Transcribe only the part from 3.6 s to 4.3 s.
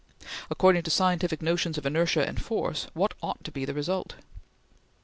the result?